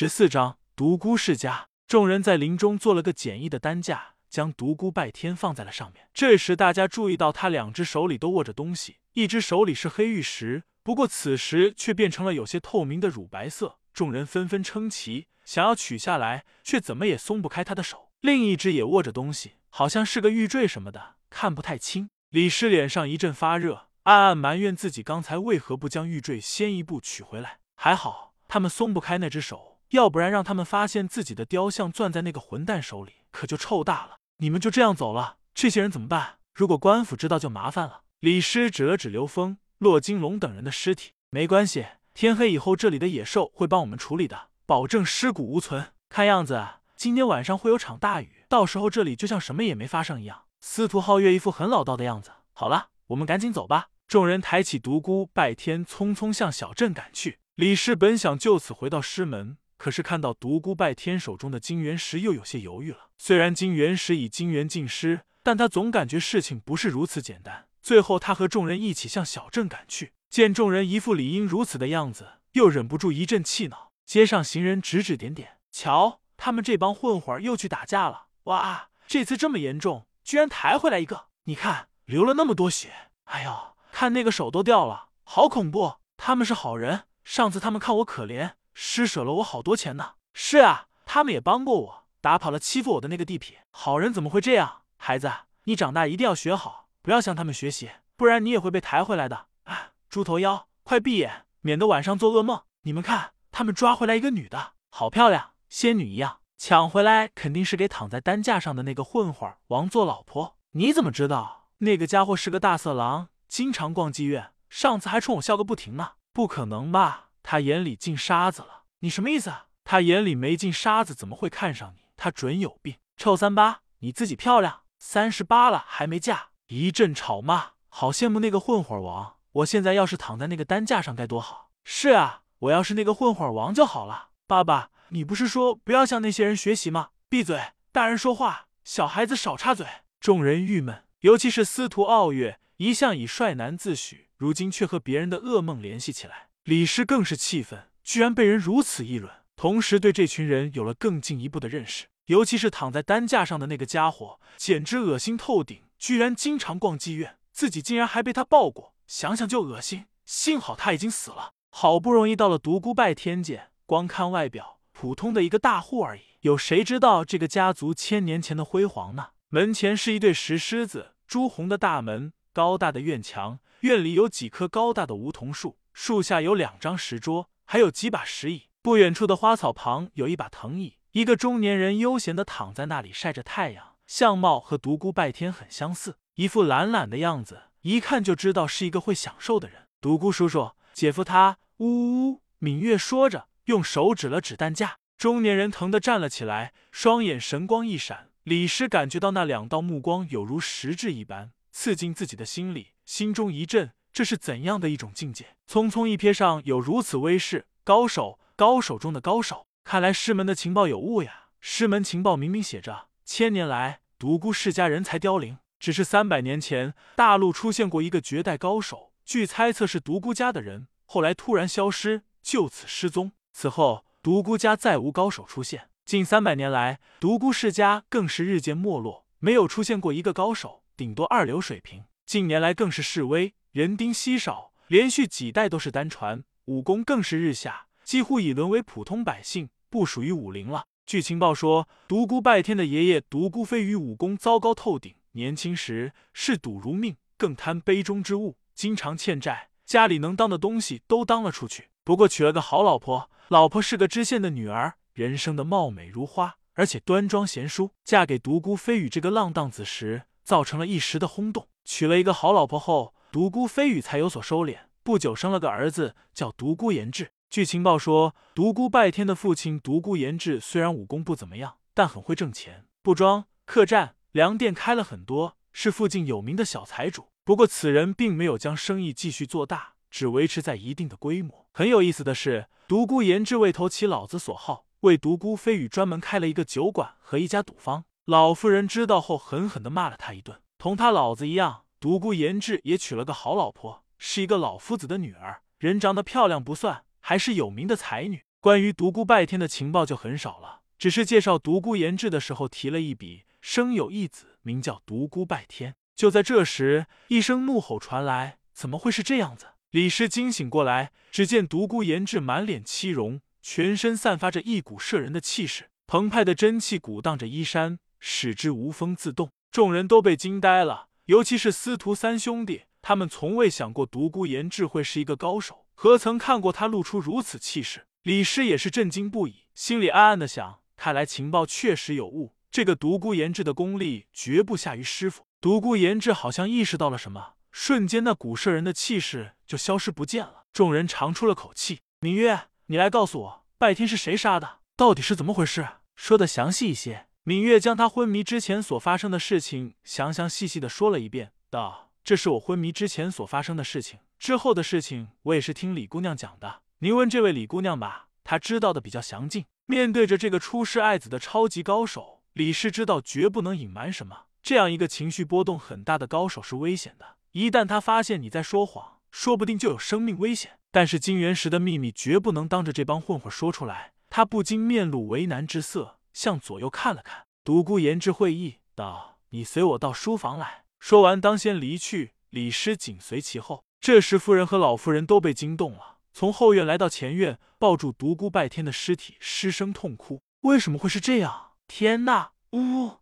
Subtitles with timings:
[0.00, 1.70] 十四章独孤世家。
[1.88, 6.06] 众人在林中做了个简易的担架，将独孤拜天放在了上面。
[6.14, 13.80] 这时，大家注意到他两只手里都握着东西，一只手里是黑玉石，不过此时却变成了有些透明的乳白色。
[13.92, 18.12] 众人纷纷称奇，想要取下来，却怎么也松不开他的手。
[18.20, 22.08] 另一只也握着东西，好像是个玉坠什么的，看不太清。
[22.30, 27.58] 李师脸上一阵发热，暗暗埋怨自己刚才为何不将玉坠先一步取回来。
[27.74, 28.28] 还好。
[28.50, 34.16] 他们松不开那只手，要不然让他们发现自己的雕像攥在那个混蛋手里，可就臭大了。
[34.38, 36.38] 你们就这样走了，这些人怎么办？
[36.54, 38.02] 如果官府知道就麻烦了。
[38.20, 45.92] 李师指了指刘峰、骆金龙等人的尸体，没关系，天黑以后这里的野兽会帮我们处理的，保证尸骨无存。
[46.08, 50.44] 看样子今天晚上会有场大雨，到时候这里就像什么也没发生一样。
[50.60, 52.32] 司徒皓月一副很老道的样子。
[52.52, 53.88] 好了，我们赶紧走吧。
[54.08, 57.38] 众人抬起独孤拜天，匆匆向小镇赶去。
[57.54, 63.08] 李氏本想就此回到师门，可是看到独孤拜天手中的金元石，又有些犹豫了。
[63.16, 67.68] 虽然金元石已金元尽失，但他总感觉事情不是如此简单。
[67.80, 73.92] 最后，他和众人一起向小镇赶去，见众人一副理应如此的样子，又忍不住一阵气恼。
[74.04, 78.26] 街上行人指指点点，瞧，他们这帮混混又去打架了。
[78.44, 81.26] 哇，这次这么严重，居然抬回来一个！
[81.44, 82.92] 你看，流了那么多血，
[83.24, 85.96] 哎呦，看那个手都掉了，好恐怖！
[86.16, 87.04] 他们是好人。
[87.24, 90.12] 上次他们看我可怜，施舍了我好多钱呢。
[90.32, 93.54] 是啊，他们也帮过我，打跑了欺负我的那个地痞。
[93.72, 94.82] 好人怎么会这样？
[94.96, 95.28] 孩子，
[95.64, 99.46] 你长大一定要学好，不要向他们学习，不然你也会被抬回来的。
[99.64, 102.62] 啊，猪头妖，快闭眼，免得晚上做噩梦。
[102.82, 106.38] 你们看，他们抓回来一个女的，好漂亮，仙女一样。
[106.56, 110.56] 抢回来肯定是给躺在担架上的那个混混王做老婆。
[110.72, 111.66] 你怎么知道？
[111.78, 116.12] 那个家伙是个大色狼，经常逛妓院，上次还冲我笑个不停呢。
[116.32, 117.27] 不可能吧？
[117.42, 118.84] 他眼里进沙子了？
[119.00, 119.66] 你什么意思啊？
[119.84, 122.02] 他眼里没进沙子，怎么会看上你？
[122.16, 122.96] 他准有病！
[123.16, 126.48] 臭三八，你自己漂亮，三十八了还没嫁？
[126.66, 129.36] 一阵吵骂，好羡慕那个混混王。
[129.52, 131.70] 我现在要是躺在那个担架上该多好！
[131.84, 134.28] 是啊，我要是那个混混王就好了。
[134.46, 137.10] 爸爸，你不是说不要向那些人学习吗？
[137.28, 137.72] 闭嘴！
[137.90, 139.86] 大人说话，小孩子少插嘴。
[140.20, 144.26] 众人郁闷，尤其是司徒傲月，一向以帅男自诩。
[144.36, 152.08] 如今却和别人的噩梦联系起来，李师更是气愤，居然被人如此议论，同时对这群人有了更进一步的认识。
[152.26, 155.80] 尤其是躺在担架上的那个家伙，简直恶心透顶！
[155.98, 160.04] 居然经常逛妓院，自己竟然还被他抱过，想想就恶心。
[160.26, 169.28] 幸好他已经死了，好不容易到了独孤拜天界，光看外表，普通的一个大户而已，有谁知道这个家族千年前的辉煌呢？
[169.48, 173.58] 门前是一对石狮子，朱红的大门，高大的院墙。
[173.80, 178.68] 院里有几棵高大的梧桐树，树下有两张石桌，还有几把石椅。
[178.80, 189.88] 不远处的花草旁有一把藤椅，一个中年人悠闲的躺在那里晒着太阳，相貌和独孤拜天很相似，一副懒懒的样子，一看就知道是一个会享受的人。
[190.00, 191.58] 独孤叔叔，姐夫他……
[191.78, 192.42] 呜呜呜！
[192.60, 194.98] 敏月说着，用手指了指担架。
[195.16, 198.30] 中年人疼得站了起来，双眼神光一闪。
[198.44, 202.92] 李师感觉到那两道目光有如实质一般，刺进自己的心里。
[203.04, 205.54] 心中一震，这是怎样的一种境界？
[205.70, 209.68] 匆匆一瞥上，有如此威势，高手，高手中的高手。
[209.84, 211.50] 看来师门的情报有误呀！
[211.60, 223.30] 师门情报明明写着，千年来独孤世家人才凋零，只是三百年前大陆出现过一个绝代高手，据猜测是独孤家的人，后来突然消失，就此失踪。
[223.52, 232.06] 此后独孤家再无高手出现，近三百年来独孤世家更是日渐没落，没有出现过一个高手，顶多二流水平。
[232.26, 240.86] 近年来更是示威，人丁稀少，连续几代都是单传，武功更是日下，几乎已沦为普通百姓，不属于武林了。
[241.06, 251.90] 据情报说，独孤拜天的爷爷独孤飞羽武功糟糕透顶，年轻时嗜赌如命，更贪杯中之物，经常欠债，家里能当的东西都当了出去。
[252.02, 257.92] 不过娶了个好老婆，老婆是个知县的女儿，人生的貌美如花，而且端庄贤淑。
[258.04, 261.68] 嫁给独孤飞羽这个浪荡子时，造成了一时的轰动。
[261.84, 264.78] 娶了一个好老婆后，独孤飞羽才有所收敛。
[265.02, 267.30] 不久生了个儿子，叫独孤延志。
[267.50, 277.28] 据情报说，独孤拜天的父亲独孤延志虽然武功不怎么样，但很会挣钱，布庄、客栈、粮店开了很多，是附近有名的小财主。
[277.44, 281.66] 不过此人并没有将生意继续做大，只维持在一定的规模。
[281.72, 288.04] 很有意思的是，独孤延志为投其老子所好，为独孤飞羽专门开了一个酒馆和一家赌坊。
[288.24, 290.60] 老妇人知道后，狠狠地骂了他一顿。
[290.76, 298.42] 同他老子一样，独孤延志也娶了个好老婆，是一个老夫子的女儿，人长得漂亮不算，还是有名的才女。
[298.60, 305.96] 关于独孤拜天的情报就很少了，只是介绍独孤延志的时候提了一笔，生有一子，名叫独孤拜天。
[306.14, 319.50] 就在这时，一声怒吼传来：“怎么会是这样子？”李师惊醒过来，只见独孤延志满脸漆容，全身散发着一股摄人的气势，澎湃的真气鼓荡着衣衫，使之无风自动。
[319.70, 328.06] 众人都被惊呆了，尤其是司徒三兄弟，他们从未想过独孤延志会是一个高手，何曾看过他露出如此气势？
[328.22, 335.44] 李师也是震惊不已，心里暗暗的想：看来情报确实有误，这个独孤延志的功力绝不下于师傅。
[335.60, 337.56] 独孤延志好像意识到了什么。
[337.70, 340.64] 瞬间，那古摄人的气势就消失不见了。
[340.72, 342.00] 众人长出了口气。
[342.22, 344.78] 芈月，你来告诉我，拜天是谁杀的？
[344.96, 345.86] 到底是怎么回事？
[346.16, 347.26] 说的详细一些。
[347.48, 356.82] 芈月将他昏迷之前所发生的事情详详细细的说了一遍，道：“这是我昏迷之前所发生的事情，之后的事情我也是听李姑娘讲的。
[356.98, 364.42] 您问这位李姑娘吧，她知道的比较详尽。”面对着这个出师爱子的超级高手，李氏知道绝不能隐瞒什么。
[364.62, 367.36] 这样一个情绪波动很大的高手是危险的。
[367.52, 370.72] 一旦他发现你在说谎，说不定就有生命危险。
[370.90, 374.12] 但是金元石的秘密绝不能当着这帮混混说出来。
[374.28, 377.46] 他不禁面露为难之色，向左右看了看。
[377.64, 382.34] 独孤言之会意道：“你随我到书房来。”说完，当先离去。
[382.50, 383.82] 李师紧随其后。
[384.00, 390.40] 这时，夫人和老夫人都被惊动了，从后院来到前院，抱住独孤拜天的尸体，失声痛哭。
[390.60, 391.72] 为什么会是这样？
[391.88, 392.50] 天呐！
[392.70, 393.16] 呜！